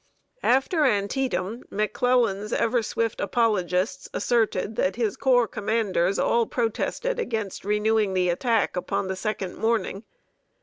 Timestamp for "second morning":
9.15-10.03